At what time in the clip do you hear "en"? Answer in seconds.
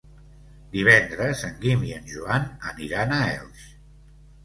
1.49-1.53, 1.99-2.09